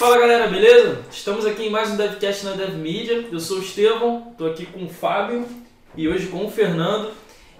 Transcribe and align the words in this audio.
Fala 0.00 0.18
galera, 0.18 0.48
beleza? 0.48 1.02
Estamos 1.12 1.46
aqui 1.46 1.66
em 1.66 1.70
mais 1.70 1.90
um 1.90 1.96
DevCast 1.96 2.44
na 2.44 2.52
DevMedia. 2.52 3.28
Eu 3.30 3.38
sou 3.38 3.58
o 3.58 3.62
Estevão, 3.62 4.28
estou 4.32 4.50
aqui 4.50 4.66
com 4.66 4.84
o 4.84 4.88
Fábio 4.88 5.46
e 5.96 6.08
hoje 6.08 6.26
com 6.26 6.44
o 6.44 6.50
Fernando. 6.50 7.12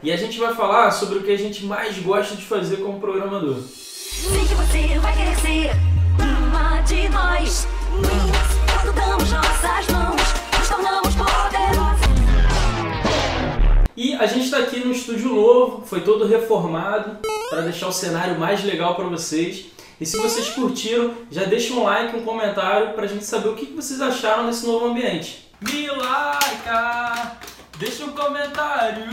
E 0.03 0.11
a 0.11 0.17
gente 0.17 0.39
vai 0.39 0.55
falar 0.55 0.91
sobre 0.91 1.19
o 1.19 1.23
que 1.23 1.31
a 1.31 1.39
gente 1.39 1.65
mais 1.67 1.99
gosta 1.99 2.35
de 2.35 2.43
fazer 2.43 2.79
como 2.79 2.99
programador. 2.99 3.61
Sei 3.61 4.41
que 4.41 4.55
você 4.55 4.99
vai 4.99 5.17
querer 5.17 5.37
ser 5.37 5.71
uma 6.19 6.81
de 6.81 7.09
nós. 7.11 7.69
Quando 7.91 8.50
foi 15.91 16.03
todo 16.03 16.25
reformado 16.25 17.19
para 17.51 17.63
deixar 17.63 17.89
o 17.89 17.93
cenário 17.93 18.39
mais 18.39 18.63
legal 18.63 18.95
para 18.95 19.07
vocês. 19.07 19.67
E 20.01 20.07
se 20.07 20.17
vocês 20.19 20.49
curtiram, 20.51 21.15
já 21.33 21.43
deixa 21.43 21.75
um 21.75 21.83
like, 21.83 22.17
um 22.17 22.25
comentário 22.25 22.93
para 22.93 23.05
a 23.05 23.09
gente 23.09 23.25
saber 23.25 23.49
o 23.49 23.57
que 23.57 23.67
vocês 23.67 24.01
acharam 24.01 24.47
desse 24.47 24.65
novo 24.65 24.87
ambiente. 24.87 25.51
Me 25.61 25.89
like, 25.89 27.43
deixa 27.77 28.05
um 28.05 28.13
comentário, 28.13 29.05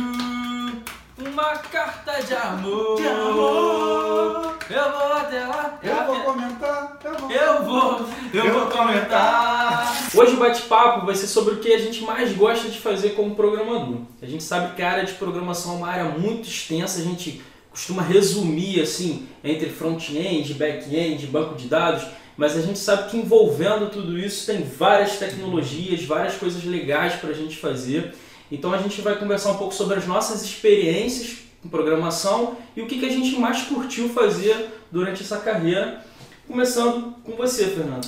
uma 1.18 1.58
carta 1.58 2.22
de 2.22 2.36
amor. 2.36 2.96
De 2.96 3.08
amor. 3.08 4.57
Eu 4.70 4.92
vou 4.92 5.14
até 5.14 5.46
lá. 5.46 5.80
Eu 5.82 6.06
vou 6.06 6.20
comentar, 6.34 7.00
eu 7.04 7.18
vou. 7.18 7.32
Eu 7.32 7.64
vou, 7.64 8.08
eu, 8.34 8.46
Eu 8.46 8.54
vou 8.54 8.62
vou 8.62 8.70
comentar. 8.70 10.10
Hoje 10.14 10.34
o 10.34 10.38
bate-papo 10.38 11.06
vai 11.06 11.16
ser 11.16 11.28
sobre 11.28 11.54
o 11.54 11.58
que 11.58 11.72
a 11.72 11.78
gente 11.78 12.04
mais 12.04 12.34
gosta 12.34 12.68
de 12.68 12.78
fazer 12.78 13.12
como 13.12 13.34
programador. 13.34 14.00
A 14.22 14.26
gente 14.26 14.44
sabe 14.44 14.76
que 14.76 14.82
a 14.82 14.92
área 14.92 15.06
de 15.06 15.14
programação 15.14 15.74
é 15.74 15.78
uma 15.78 15.88
área 15.88 16.06
muito 16.06 16.50
extensa, 16.50 17.00
a 17.00 17.04
gente 17.04 17.42
costuma 17.70 18.02
resumir 18.02 18.82
assim 18.82 19.28
entre 19.42 19.70
front-end, 19.70 20.54
back-end, 20.56 21.28
banco 21.28 21.56
de 21.56 21.68
dados, 21.68 22.06
mas 22.36 22.58
a 22.58 22.62
gente 22.62 22.80
sabe 22.80 23.10
que 23.10 23.18
envolvendo 23.18 23.90
tudo 23.90 24.18
isso 24.18 24.46
tem 24.46 24.64
várias 24.64 25.18
tecnologias, 25.18 26.04
várias 26.04 26.36
coisas 26.36 26.64
legais 26.66 27.14
para 27.14 27.30
a 27.30 27.34
gente 27.34 27.56
fazer. 27.56 28.14
Então 28.52 28.74
a 28.74 28.78
gente 28.78 29.00
vai 29.00 29.18
conversar 29.18 29.52
um 29.52 29.58
pouco 29.58 29.74
sobre 29.74 29.98
as 29.98 30.06
nossas 30.06 30.44
experiências 30.44 31.47
com 31.62 31.70
programação 31.70 32.58
e 32.76 32.82
o 32.82 32.88
que, 32.88 33.00
que 33.00 33.06
a 33.06 33.12
gente 33.12 33.40
mais 33.40 33.64
curtiu 33.64 34.10
fazer 34.10 34.70
durante 34.92 35.24
essa 35.24 35.38
carreira. 35.38 36.06
Começando 36.48 37.16
com 37.24 37.34
você, 37.34 37.66
Fernando. 37.66 38.08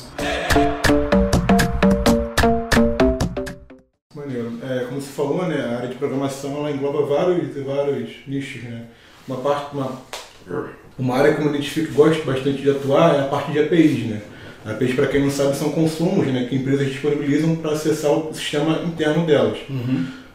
Maneiro. 4.15 4.59
É, 4.63 4.85
como 4.85 5.01
você 5.01 5.11
falou, 5.11 5.45
né, 5.45 5.61
a 5.61 5.77
área 5.77 5.89
de 5.89 5.95
programação 5.95 6.57
ela 6.57 6.71
engloba 6.71 7.05
vários, 7.05 7.55
vários 7.65 8.09
nichos, 8.27 8.63
né? 8.63 8.85
Uma 9.27 9.37
parte, 9.37 9.75
uma, 9.75 10.01
uma 10.97 11.17
área 11.17 11.33
que 11.33 11.41
eu 11.41 11.45
me 11.45 11.51
identifico 11.51 11.91
e 11.91 11.93
gosto 11.93 12.25
bastante 12.25 12.61
de 12.61 12.69
atuar 12.69 13.15
é 13.15 13.21
a 13.21 13.27
parte 13.27 13.51
de 13.51 13.59
APIs, 13.59 14.05
né? 14.07 14.21
APIs, 14.65 14.93
para 14.93 15.07
quem 15.07 15.21
não 15.21 15.31
sabe, 15.31 15.55
são 15.55 15.71
consumos 15.71 16.27
né, 16.27 16.45
que 16.49 16.55
empresas 16.55 16.87
disponibilizam 16.87 17.55
para 17.55 17.71
acessar 17.71 18.11
o 18.11 18.33
sistema 18.33 18.83
interno 18.83 19.25
delas. 19.25 19.57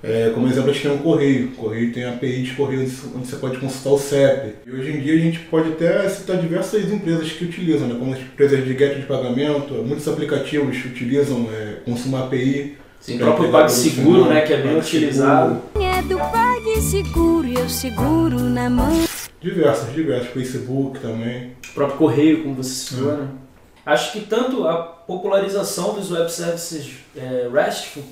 É, 0.06 0.30
como 0.34 0.46
exemplo, 0.46 0.68
a 0.68 0.72
gente 0.74 0.82
tem 0.82 0.94
o 0.94 0.98
Correio. 0.98 1.46
O 1.46 1.52
Correio 1.52 1.92
tem 1.92 2.04
API 2.04 2.42
de 2.42 2.52
Correio 2.52 2.82
onde 2.82 3.26
você 3.26 3.36
pode 3.36 3.56
consultar 3.56 3.90
o 3.90 3.98
CEP. 3.98 4.54
E 4.66 4.70
hoje 4.70 4.92
em 4.92 5.00
dia 5.00 5.14
a 5.14 5.18
gente 5.18 5.38
pode 5.40 5.70
até 5.70 6.06
citar 6.10 6.36
diversas 6.36 6.92
empresas 6.92 7.32
que 7.32 7.44
utilizam, 7.44 7.88
né, 7.88 7.96
como 7.98 8.12
as 8.12 8.20
empresas 8.20 8.62
de 8.64 8.76
get 8.76 8.96
de 8.96 9.06
pagamento, 9.06 9.72
muitos 9.74 10.06
aplicativos 10.06 10.76
utilizam 10.84 11.48
é, 11.50 11.76
consumo 11.86 12.18
API. 12.18 12.76
Sim, 13.00 13.16
o 13.16 13.18
próprio 13.18 13.50
PagSeguro, 13.50 14.26
né, 14.26 14.42
que 14.42 14.52
é 14.52 14.58
bem 14.58 14.78
utilizado. 14.78 15.60
É 15.74 16.02
do 16.02 16.18
PagSeguro, 16.18 17.48
eu 17.48 17.68
seguro 17.68 18.38
na 18.40 18.68
mão. 18.68 19.04
Diversas, 19.40 19.92
diversas. 19.94 20.28
Facebook 20.28 21.00
também. 21.00 21.52
O 21.70 21.74
próprio 21.74 21.98
Correio, 21.98 22.42
como 22.42 22.54
você 22.56 22.70
citou, 22.70 23.12
né? 23.12 23.28
Acho 23.84 24.12
que 24.12 24.20
tanto 24.20 24.66
a 24.66 24.76
popularização 24.76 25.94
dos 25.94 26.10
web 26.10 26.32
services 26.32 26.94
é, 27.14 27.48
RESTful, 27.52 28.02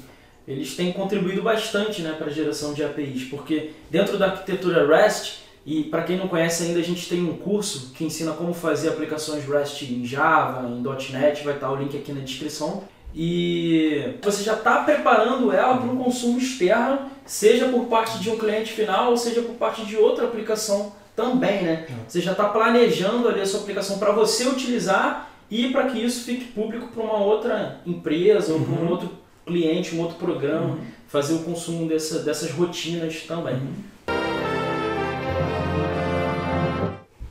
eles 0.46 0.74
têm 0.74 0.92
contribuído 0.92 1.42
bastante 1.42 2.02
né, 2.02 2.12
para 2.12 2.26
a 2.26 2.30
geração 2.30 2.72
de 2.72 2.82
APIs, 2.82 3.24
porque 3.24 3.70
dentro 3.90 4.18
da 4.18 4.26
arquitetura 4.26 4.86
REST, 4.86 5.42
e 5.64 5.84
para 5.84 6.02
quem 6.02 6.16
não 6.16 6.26
conhece 6.26 6.64
ainda, 6.64 6.80
a 6.80 6.84
gente 6.84 7.08
tem 7.08 7.22
um 7.22 7.36
curso 7.36 7.92
que 7.94 8.04
ensina 8.04 8.32
como 8.32 8.52
fazer 8.52 8.88
aplicações 8.88 9.44
REST 9.44 9.82
em 9.82 10.04
Java, 10.04 10.68
em 10.68 10.82
.NET, 10.82 11.44
vai 11.44 11.54
estar 11.54 11.70
o 11.70 11.76
link 11.76 11.96
aqui 11.96 12.12
na 12.12 12.20
descrição. 12.20 12.82
E 13.14 14.14
você 14.22 14.42
já 14.42 14.54
está 14.54 14.82
preparando 14.82 15.52
ela 15.52 15.76
para 15.76 15.86
um 15.86 15.96
consumo 15.96 16.38
externo, 16.38 17.10
seja 17.24 17.68
por 17.68 17.84
parte 17.84 18.18
de 18.18 18.30
um 18.30 18.38
cliente 18.38 18.72
final 18.72 19.10
ou 19.10 19.16
seja 19.16 19.42
por 19.42 19.54
parte 19.54 19.84
de 19.84 19.96
outra 19.96 20.24
aplicação 20.24 20.92
também, 21.14 21.62
né? 21.62 21.86
Você 22.08 22.20
já 22.20 22.32
está 22.32 22.48
planejando 22.48 23.28
ali 23.28 23.40
a 23.40 23.46
sua 23.46 23.60
aplicação 23.60 23.98
para 23.98 24.12
você 24.12 24.48
utilizar 24.48 25.30
e 25.50 25.68
para 25.68 25.88
que 25.88 26.02
isso 26.02 26.24
fique 26.24 26.46
público 26.46 26.88
para 26.88 27.02
uma 27.02 27.18
outra 27.18 27.80
empresa 27.86 28.54
ou 28.54 28.60
para 28.60 28.72
um 28.72 28.88
outro 28.88 29.21
cliente, 29.46 29.94
um 29.94 30.00
outro 30.00 30.16
programa, 30.16 30.78
fazer 31.08 31.34
o 31.34 31.40
consumo 31.40 31.88
dessa, 31.88 32.20
dessas 32.20 32.50
rotinas 32.50 33.22
também. 33.22 33.60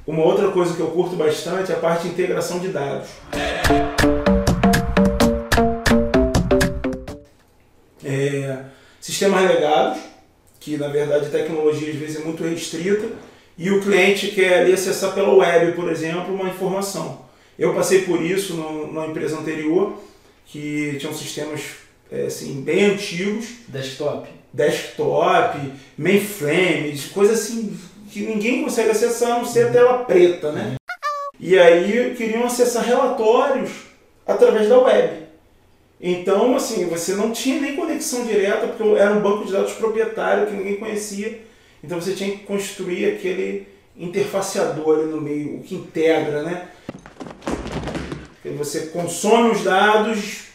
Uma 0.05 0.23
outra 0.23 0.51
coisa 0.51 0.75
que 0.75 0.81
eu 0.81 0.87
curto 0.87 1.15
bastante 1.15 1.71
é 1.71 1.75
a 1.75 1.79
parte 1.79 2.03
de 2.03 2.09
integração 2.09 2.59
de 2.59 2.67
dados. 2.67 3.09
É, 8.03 8.57
sistemas 8.99 9.47
legados, 9.47 10.01
que 10.59 10.75
na 10.75 10.89
verdade 10.89 11.27
a 11.27 11.29
tecnologia 11.29 11.91
às 11.91 11.95
vezes 11.95 12.17
é 12.17 12.23
muito 12.25 12.43
restrita, 12.43 13.07
e 13.57 13.69
o 13.69 13.81
cliente 13.81 14.31
quer 14.31 14.61
ali 14.61 14.73
acessar 14.73 15.13
pela 15.13 15.33
web, 15.33 15.73
por 15.73 15.89
exemplo, 15.89 16.33
uma 16.33 16.49
informação. 16.49 17.25
Eu 17.57 17.73
passei 17.73 18.01
por 18.01 18.21
isso 18.21 18.55
no, 18.55 18.87
numa 18.87 19.07
empresa 19.07 19.37
anterior, 19.37 19.93
que 20.45 20.97
tinham 20.99 21.13
sistemas 21.13 21.80
é, 22.11 22.25
assim, 22.25 22.61
bem 22.61 22.85
antigos, 22.85 23.47
Desktop. 23.67 24.27
desktop, 24.53 25.57
mainframes, 25.97 27.05
coisa 27.05 27.33
assim 27.33 27.77
que 28.11 28.21
ninguém 28.21 28.63
consegue 28.63 28.89
acessar 28.89 29.31
a 29.31 29.37
não 29.37 29.45
ser 29.45 29.67
a 29.67 29.71
tela 29.71 29.99
preta, 30.03 30.51
né? 30.51 30.75
E 31.39 31.57
aí 31.57 32.13
queriam 32.15 32.43
acessar 32.43 32.83
relatórios 32.83 33.71
através 34.27 34.67
da 34.67 34.77
web. 34.77 35.21
Então, 35.99 36.55
assim, 36.55 36.85
você 36.87 37.13
não 37.13 37.31
tinha 37.31 37.61
nem 37.61 37.75
conexão 37.75 38.25
direta, 38.25 38.67
porque 38.67 38.83
era 38.99 39.13
um 39.13 39.21
banco 39.21 39.45
de 39.45 39.53
dados 39.53 39.73
proprietário 39.73 40.47
que 40.47 40.53
ninguém 40.53 40.77
conhecia. 40.77 41.41
Então 41.83 42.01
você 42.01 42.13
tinha 42.13 42.31
que 42.31 42.43
construir 42.43 43.05
aquele 43.05 43.67
interfaceador 43.95 44.99
ali 44.99 45.07
no 45.07 45.21
meio, 45.21 45.57
o 45.57 45.63
que 45.63 45.75
integra, 45.75 46.43
né? 46.43 46.67
Que 48.43 48.49
Você 48.49 48.87
consome 48.87 49.51
os 49.51 49.63
dados, 49.63 50.50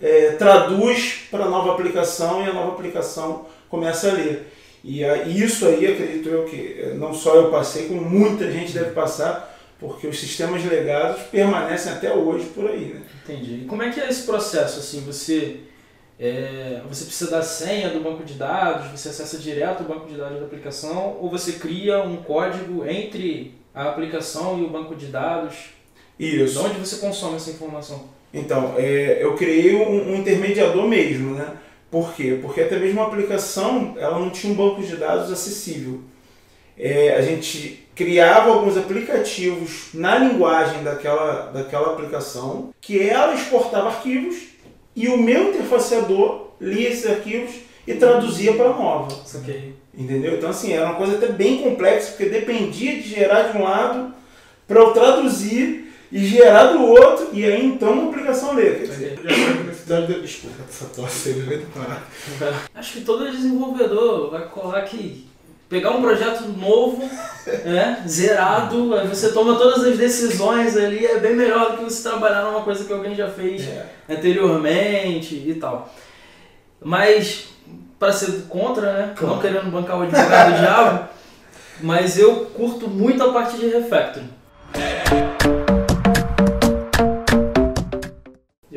é, 0.00 0.32
traduz 0.32 1.26
para 1.30 1.44
a 1.44 1.50
nova 1.50 1.72
aplicação 1.72 2.44
e 2.44 2.48
a 2.48 2.52
nova 2.52 2.72
aplicação 2.72 3.46
começa 3.68 4.10
a 4.10 4.12
ler. 4.12 4.52
E 4.86 5.02
isso 5.42 5.66
aí, 5.66 5.84
acredito 5.84 6.28
eu 6.28 6.44
que 6.44 6.76
eh, 6.78 6.94
não 6.94 7.12
só 7.12 7.34
eu 7.34 7.50
passei, 7.50 7.88
como 7.88 8.00
muita 8.02 8.48
gente 8.52 8.72
deve 8.72 8.92
passar, 8.92 9.58
porque 9.80 10.06
os 10.06 10.16
sistemas 10.16 10.64
legados 10.64 11.22
permanecem 11.24 11.92
até 11.92 12.14
hoje 12.14 12.46
por 12.54 12.70
aí. 12.70 12.94
Né? 12.94 13.02
Entendi. 13.24 13.62
E 13.62 13.64
como 13.64 13.82
é 13.82 13.90
que 13.90 14.00
é 14.00 14.08
esse 14.08 14.22
processo? 14.22 14.78
Assim, 14.78 15.00
você, 15.00 15.56
é, 16.20 16.82
você 16.88 17.04
precisa 17.04 17.32
da 17.32 17.42
senha 17.42 17.90
do 17.90 17.98
banco 17.98 18.22
de 18.22 18.34
dados, 18.34 18.92
você 18.92 19.08
acessa 19.08 19.38
direto 19.38 19.80
o 19.80 19.88
banco 19.88 20.06
de 20.06 20.16
dados 20.16 20.38
da 20.38 20.46
aplicação, 20.46 21.18
ou 21.20 21.28
você 21.28 21.54
cria 21.54 22.02
um 22.02 22.18
código 22.18 22.86
entre 22.86 23.54
a 23.74 23.88
aplicação 23.88 24.56
e 24.60 24.62
o 24.62 24.70
banco 24.70 24.94
de 24.94 25.06
dados? 25.06 25.70
De 26.18 26.44
Isso. 26.44 26.64
onde 26.64 26.78
você 26.78 26.96
consome 26.96 27.36
essa 27.36 27.50
informação? 27.50 28.04
Então, 28.32 28.74
é, 28.76 29.18
eu 29.20 29.34
criei 29.34 29.74
um, 29.74 30.12
um 30.12 30.16
intermediador 30.16 30.86
mesmo, 30.86 31.34
né? 31.34 31.52
Por 31.90 32.14
quê? 32.14 32.38
Porque 32.42 32.60
até 32.60 32.78
mesmo 32.78 33.00
a 33.00 33.06
aplicação, 33.06 33.94
ela 33.98 34.18
não 34.18 34.30
tinha 34.30 34.52
um 34.52 34.56
banco 34.56 34.82
de 34.82 34.96
dados 34.96 35.30
acessível. 35.30 36.00
É, 36.78 37.14
a 37.14 37.22
gente 37.22 37.86
criava 37.94 38.50
alguns 38.50 38.76
aplicativos 38.76 39.88
na 39.94 40.18
linguagem 40.18 40.82
daquela, 40.82 41.50
daquela 41.52 41.92
aplicação, 41.92 42.74
que 42.80 43.08
ela 43.08 43.34
exportava 43.34 43.88
arquivos 43.88 44.36
e 44.94 45.08
o 45.08 45.16
meu 45.16 45.50
interfaceador 45.50 46.48
lia 46.60 46.90
esses 46.90 47.08
arquivos 47.08 47.54
e 47.86 47.94
traduzia 47.94 48.52
para 48.54 48.70
nova. 48.70 49.14
Saquei. 49.24 49.74
Entendeu? 49.96 50.34
Então, 50.34 50.50
assim, 50.50 50.72
era 50.72 50.86
uma 50.86 50.96
coisa 50.96 51.16
até 51.16 51.28
bem 51.28 51.62
complexa, 51.62 52.10
porque 52.10 52.26
dependia 52.26 52.96
de 52.96 53.08
gerar 53.08 53.44
de 53.44 53.56
um 53.56 53.62
lado 53.62 54.14
para 54.66 54.80
eu 54.80 54.92
traduzir 54.92 55.85
e 56.10 56.24
gerar 56.26 56.72
do 56.72 56.82
outro, 56.82 57.28
e 57.32 57.44
aí 57.44 57.64
então 57.66 57.92
uma 57.92 58.10
aplicação 58.10 58.54
ler. 58.54 58.78
Quer 58.80 58.86
dizer, 58.86 59.20
Já 59.24 59.34
foi 59.34 59.44
a 59.44 59.64
necessidade 59.64 60.06
de... 60.06 60.20
Desculpa, 60.20 60.56
essa 60.68 60.84
tosse 60.86 61.28
aí, 61.30 61.40
vai 61.40 61.58
parar. 61.74 62.02
Acho 62.74 62.92
que 62.92 63.00
todo 63.02 63.30
desenvolvedor 63.30 64.30
vai 64.30 64.42
colar 64.46 64.82
que 64.82 65.26
pegar 65.68 65.90
um 65.90 66.00
projeto 66.00 66.44
novo, 66.48 67.02
né, 67.64 68.04
zerado, 68.06 68.94
aí 68.94 69.08
você 69.08 69.32
toma 69.32 69.56
todas 69.56 69.84
as 69.84 69.98
decisões 69.98 70.76
ali, 70.76 71.04
é 71.04 71.18
bem 71.18 71.34
melhor 71.34 71.72
do 71.72 71.78
que 71.78 71.84
você 71.84 72.08
trabalhar 72.08 72.44
numa 72.44 72.62
coisa 72.62 72.84
que 72.84 72.92
alguém 72.92 73.14
já 73.16 73.28
fez 73.28 73.62
É. 73.66 73.86
anteriormente 74.08 75.34
e 75.34 75.54
tal. 75.54 75.92
Mas, 76.80 77.48
para 77.98 78.12
ser 78.12 78.44
contra, 78.48 78.92
né? 78.92 79.12
Claro. 79.16 79.34
Não 79.34 79.42
querendo 79.42 79.70
bancar 79.70 79.98
o 79.98 80.02
advogado 80.02 80.52
do 80.52 80.58
diabo, 80.60 81.08
mas 81.82 82.16
eu 82.16 82.46
curto 82.54 82.88
muito 82.88 83.20
a 83.24 83.32
parte 83.32 83.56
de 83.56 83.66
refactoring. 83.66 84.28
Eu 84.74 85.35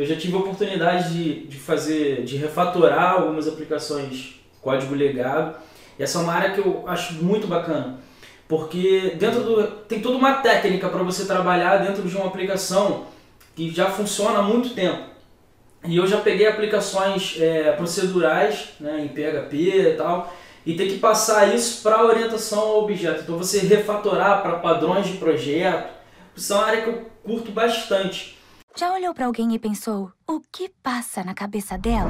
já 0.10 0.16
tive 0.16 0.36
a 0.36 0.40
oportunidade 0.40 1.14
de, 1.14 1.46
de 1.46 1.58
fazer, 1.58 2.24
de 2.24 2.36
refatorar 2.36 3.14
algumas 3.14 3.48
aplicações 3.48 4.40
código 4.60 4.96
legado. 4.96 5.56
E 6.00 6.04
essa 6.04 6.18
é 6.18 6.22
uma 6.22 6.34
área 6.34 6.52
que 6.52 6.60
eu 6.60 6.84
acho 6.88 7.14
muito 7.24 7.46
bacana. 7.46 8.00
Porque 8.48 9.16
dentro 9.20 9.44
do. 9.44 9.68
tem 9.88 10.02
toda 10.02 10.18
uma 10.18 10.34
técnica 10.34 10.90
para 10.90 11.04
você 11.04 11.26
trabalhar 11.26 11.78
dentro 11.78 12.02
de 12.02 12.18
uma 12.18 12.26
aplicação 12.26 13.06
que 13.56 13.70
já 13.70 13.92
funciona 13.92 14.40
há 14.40 14.42
muito 14.42 14.74
tempo. 14.74 15.10
E 15.86 15.96
eu 15.96 16.08
já 16.08 16.18
peguei 16.18 16.48
aplicações 16.48 17.38
é, 17.40 17.72
procedurais 17.74 18.70
né, 18.80 19.06
em 19.06 19.10
PHP 19.10 19.56
e 19.56 19.94
tal, 19.96 20.34
e 20.66 20.74
ter 20.74 20.88
que 20.88 20.98
passar 20.98 21.54
isso 21.54 21.84
para 21.84 22.04
orientação 22.04 22.60
ao 22.60 22.84
objeto. 22.84 23.22
Então 23.22 23.38
você 23.38 23.60
refatorar 23.60 24.42
para 24.42 24.58
padrões 24.58 25.06
de 25.06 25.18
projeto, 25.18 25.94
isso 26.36 26.52
é 26.52 26.56
uma 26.56 26.66
área 26.66 26.82
que 26.82 26.90
eu 26.90 27.06
curto 27.24 27.52
bastante. 27.52 28.39
Já 28.75 28.94
olhou 28.94 29.13
pra 29.13 29.25
alguém 29.25 29.54
e 29.54 29.60
pensou: 29.60 30.12
o 30.27 30.39
que 30.39 30.69
passa 30.81 31.24
na 31.24 31.33
cabeça 31.33 31.77
dela? 31.77 32.10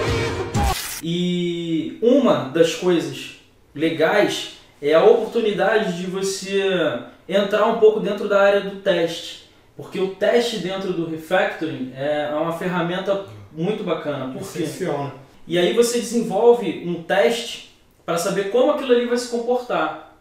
E 1.01 1.97
uma 2.01 2.49
das 2.49 2.75
coisas 2.75 3.39
legais 3.73 4.57
é 4.81 4.93
a 4.93 5.03
oportunidade 5.03 5.97
de 5.97 6.05
você 6.05 7.01
entrar 7.27 7.65
um 7.67 7.79
pouco 7.79 7.99
dentro 7.99 8.27
da 8.27 8.41
área 8.41 8.61
do 8.61 8.81
teste. 8.81 9.49
Porque 9.75 9.99
o 9.99 10.15
teste 10.15 10.57
dentro 10.57 10.91
do 10.91 11.09
refactoring 11.09 11.93
é 11.95 12.29
uma 12.33 12.51
ferramenta 12.57 13.25
muito 13.51 13.83
bacana. 13.83 14.33
Por 14.33 14.41
quê? 14.51 14.63
Essencial, 14.63 15.05
né? 15.05 15.11
E 15.47 15.57
aí 15.57 15.73
você 15.73 15.99
desenvolve 15.99 16.83
um 16.85 17.01
teste 17.01 17.75
para 18.05 18.17
saber 18.17 18.51
como 18.51 18.71
aquilo 18.71 18.91
ali 18.91 19.05
vai 19.05 19.17
se 19.17 19.29
comportar. 19.29 20.17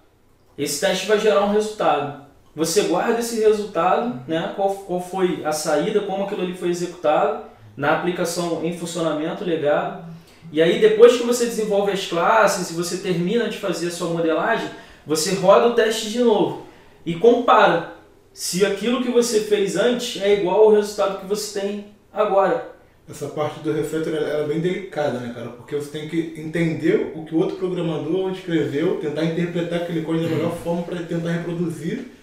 Esse 0.56 0.80
teste 0.80 1.06
vai 1.06 1.18
gerar 1.18 1.44
um 1.44 1.52
resultado. 1.52 2.27
Você 2.58 2.82
guarda 2.82 3.20
esse 3.20 3.38
resultado, 3.38 4.20
né? 4.26 4.52
qual, 4.56 4.74
qual 4.74 5.00
foi 5.00 5.42
a 5.44 5.52
saída, 5.52 6.00
como 6.00 6.24
aquilo 6.24 6.42
ali 6.42 6.54
foi 6.54 6.70
executado, 6.70 7.44
na 7.76 7.96
aplicação 7.96 8.64
em 8.64 8.76
funcionamento 8.76 9.44
legado. 9.44 10.04
E 10.50 10.60
aí 10.60 10.80
depois 10.80 11.16
que 11.16 11.22
você 11.22 11.46
desenvolve 11.46 11.92
as 11.92 12.06
classes 12.06 12.68
e 12.68 12.74
você 12.74 12.96
termina 12.96 13.48
de 13.48 13.58
fazer 13.58 13.86
a 13.86 13.90
sua 13.92 14.08
modelagem, 14.08 14.68
você 15.06 15.36
roda 15.36 15.68
o 15.68 15.74
teste 15.74 16.10
de 16.10 16.18
novo 16.18 16.66
e 17.06 17.14
compara 17.14 17.92
se 18.32 18.66
aquilo 18.66 19.04
que 19.04 19.10
você 19.10 19.42
fez 19.42 19.76
antes 19.76 20.20
é 20.20 20.40
igual 20.40 20.64
ao 20.64 20.72
resultado 20.72 21.20
que 21.20 21.26
você 21.26 21.60
tem 21.60 21.86
agora. 22.12 22.72
Essa 23.08 23.28
parte 23.28 23.60
do 23.60 23.72
refactor 23.72 24.14
é 24.14 24.44
bem 24.48 24.58
delicada, 24.58 25.20
né, 25.20 25.32
cara? 25.32 25.50
Porque 25.50 25.76
você 25.76 25.96
tem 25.96 26.08
que 26.08 26.34
entender 26.36 27.12
o 27.14 27.24
que 27.24 27.36
o 27.36 27.38
outro 27.38 27.56
programador 27.56 28.32
escreveu, 28.32 28.98
tentar 28.98 29.24
interpretar 29.24 29.82
aquele 29.82 30.02
código 30.02 30.28
da 30.28 30.34
melhor 30.34 30.56
forma 30.56 30.82
para 30.82 31.04
tentar 31.04 31.30
reproduzir, 31.30 32.17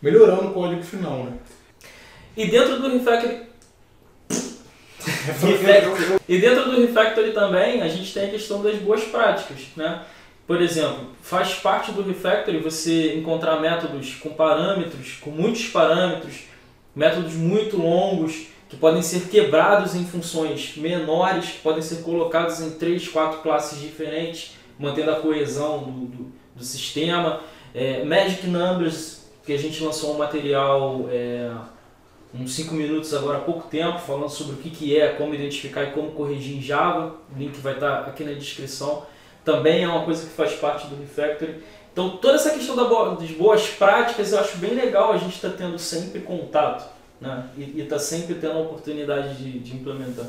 melhorando 0.00 0.48
o 0.48 0.54
código 0.54 0.82
final, 0.82 1.24
né? 1.24 1.32
E 2.36 2.46
dentro 2.46 2.80
do 2.80 2.88
refactoring 2.88 3.48
Refactory. 5.08 6.20
E 6.28 6.38
dentro 6.38 6.70
do 6.70 6.80
Refactory 6.80 7.32
também 7.32 7.82
a 7.82 7.88
gente 7.88 8.12
tem 8.12 8.26
a 8.26 8.30
questão 8.30 8.62
das 8.62 8.76
boas 8.76 9.04
práticas, 9.04 9.58
né? 9.76 10.02
Por 10.46 10.62
exemplo, 10.62 11.08
faz 11.22 11.54
parte 11.54 11.92
do 11.92 12.02
Refactory 12.02 12.58
você 12.58 13.14
encontrar 13.14 13.60
métodos 13.60 14.14
com 14.14 14.30
parâmetros, 14.30 15.18
com 15.20 15.30
muitos 15.30 15.66
parâmetros, 15.68 16.44
métodos 16.94 17.34
muito 17.34 17.76
longos, 17.76 18.46
que 18.68 18.76
podem 18.76 19.02
ser 19.02 19.28
quebrados 19.28 19.94
em 19.94 20.04
funções 20.04 20.76
menores, 20.76 21.50
que 21.50 21.58
podem 21.58 21.82
ser 21.82 22.02
colocados 22.02 22.60
em 22.60 22.70
três, 22.72 23.08
quatro 23.08 23.40
classes 23.40 23.80
diferentes, 23.80 24.52
mantendo 24.78 25.10
a 25.10 25.16
coesão 25.16 25.80
do, 25.80 26.06
do, 26.06 26.32
do 26.56 26.64
sistema. 26.64 27.40
É, 27.74 28.02
Magic 28.04 28.46
Numbers, 28.46 29.17
que 29.48 29.54
a 29.54 29.58
gente 29.58 29.82
lançou 29.82 30.14
um 30.14 30.18
material 30.18 31.08
é, 31.10 31.50
uns 32.34 32.54
5 32.54 32.74
minutos 32.74 33.14
agora 33.14 33.38
há 33.38 33.40
pouco 33.40 33.66
tempo, 33.66 33.98
falando 33.98 34.28
sobre 34.28 34.56
o 34.56 34.56
que, 34.58 34.68
que 34.68 35.00
é, 35.00 35.08
como 35.14 35.34
identificar 35.34 35.84
e 35.84 35.92
como 35.92 36.10
corrigir 36.10 36.58
em 36.58 36.60
Java. 36.60 37.14
O 37.34 37.38
link 37.38 37.58
vai 37.60 37.72
estar 37.72 38.00
aqui 38.00 38.24
na 38.24 38.32
descrição. 38.32 39.06
Também 39.42 39.84
é 39.84 39.88
uma 39.88 40.04
coisa 40.04 40.26
que 40.26 40.34
faz 40.34 40.52
parte 40.52 40.86
do 40.88 40.96
Refactory. 40.96 41.62
Então, 41.90 42.18
toda 42.18 42.34
essa 42.34 42.50
questão 42.50 42.76
das 42.76 43.30
boas 43.30 43.66
práticas 43.68 44.32
eu 44.32 44.38
acho 44.38 44.58
bem 44.58 44.74
legal 44.74 45.12
a 45.12 45.16
gente 45.16 45.36
estar 45.36 45.48
tendo 45.50 45.78
sempre 45.78 46.20
contato 46.20 46.86
né? 47.18 47.48
e 47.56 47.80
estar 47.80 47.98
sempre 47.98 48.34
tendo 48.34 48.58
a 48.58 48.60
oportunidade 48.60 49.34
de, 49.34 49.60
de 49.60 49.76
implementar. 49.76 50.26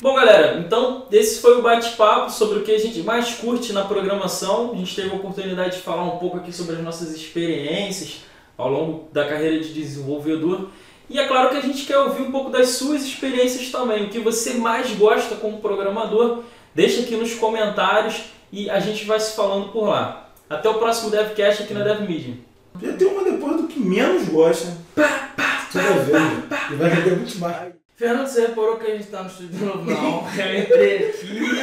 Bom, 0.00 0.16
galera, 0.16 0.58
então 0.58 1.06
esse 1.12 1.40
foi 1.40 1.60
o 1.60 1.62
bate-papo 1.62 2.28
sobre 2.28 2.58
o 2.58 2.64
que 2.64 2.72
a 2.72 2.78
gente 2.78 3.02
mais 3.02 3.34
curte 3.34 3.72
na 3.72 3.84
programação. 3.84 4.72
A 4.72 4.76
gente 4.76 4.96
teve 4.96 5.10
a 5.10 5.14
oportunidade 5.14 5.76
de 5.76 5.82
falar 5.82 6.02
um 6.02 6.18
pouco 6.18 6.38
aqui 6.38 6.52
sobre 6.52 6.74
as 6.74 6.82
nossas 6.82 7.14
experiências 7.14 8.31
ao 8.56 8.70
longo 8.70 9.08
da 9.12 9.26
carreira 9.28 9.60
de 9.60 9.72
desenvolvedor. 9.72 10.68
E 11.10 11.18
é 11.18 11.26
claro 11.26 11.50
que 11.50 11.56
a 11.56 11.60
gente 11.60 11.84
quer 11.84 11.98
ouvir 11.98 12.22
um 12.22 12.32
pouco 12.32 12.50
das 12.50 12.70
suas 12.70 13.02
experiências 13.02 13.70
também, 13.70 14.04
o 14.04 14.08
que 14.08 14.18
você 14.18 14.54
mais 14.54 14.90
gosta 14.92 15.34
como 15.36 15.60
programador. 15.60 16.42
Deixa 16.74 17.02
aqui 17.02 17.16
nos 17.16 17.34
comentários 17.34 18.22
e 18.50 18.70
a 18.70 18.80
gente 18.80 19.04
vai 19.04 19.20
se 19.20 19.36
falando 19.36 19.68
por 19.72 19.88
lá. 19.88 20.30
Até 20.48 20.68
o 20.68 20.74
próximo 20.74 21.10
DevCast 21.10 21.62
aqui 21.64 21.74
na 21.74 21.84
DevMedia. 21.84 22.34
Já 22.80 22.92
tem 22.94 23.08
uma 23.08 23.24
depois 23.24 23.56
do 23.56 23.68
que 23.68 23.78
menos 23.78 24.28
gosta. 24.28 24.76
Você 24.94 25.78
vai 25.80 25.98
ver, 26.00 26.12
né? 26.12 26.42
E 26.70 26.74
vai 26.74 26.90
render 26.90 27.16
muito 27.16 27.38
mais. 27.38 27.72
Fernando, 27.96 28.26
você 28.26 28.40
reparou 28.42 28.76
que 28.78 28.90
a 28.90 28.96
gente 28.96 29.06
tá 29.08 29.22
no 29.22 29.28
estúdio 29.28 29.58
de 29.58 29.64
novo? 29.64 29.84
Não. 29.84 30.26
Eu 30.36 30.58
entrei 30.60 31.08
aqui 31.10 31.26
e 31.26 31.62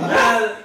nada. 0.00 0.56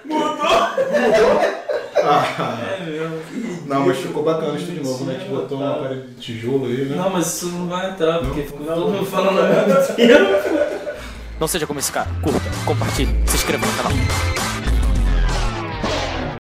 Ah, 2.01 2.59
É 2.77 2.83
mesmo. 2.83 3.48
Não, 3.69 3.85
mas 3.85 3.97
ficou 3.99 4.23
bacana 4.23 4.57
isso 4.57 4.71
de 4.71 4.81
novo, 4.81 5.05
né? 5.05 5.15
A 5.15 5.19
gente 5.19 5.29
Sim, 5.29 5.35
botou 5.35 5.57
uma 5.59 5.75
parede 5.75 6.07
de 6.07 6.15
tijolo 6.15 6.65
aí, 6.65 6.85
né? 6.85 6.95
Não, 6.95 7.09
mas 7.09 7.27
isso 7.27 7.47
não 7.49 7.67
vai 7.67 7.91
entrar, 7.91 8.19
porque 8.19 8.41
ficou 8.41 8.65
todo 8.65 8.89
mundo 8.91 9.05
falando 9.05 9.39
ao 9.39 9.47
mesmo 9.47 9.95
tempo. 9.95 10.69
Não 11.39 11.47
seja 11.47 11.65
como 11.67 11.79
esse 11.79 11.91
cara. 11.91 12.09
Curta, 12.21 12.41
compartilhe, 12.65 13.15
se 13.25 13.35
inscreva 13.35 13.65
no 13.65 13.73
canal. 13.73 14.48